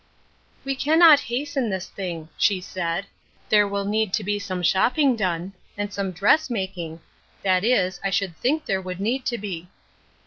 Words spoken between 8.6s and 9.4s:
there would need to